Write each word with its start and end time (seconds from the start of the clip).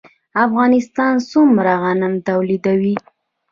افغانستان 0.45 1.13
څومره 1.31 1.73
غنم 1.83 2.13
تولیدوي؟ 2.27 2.95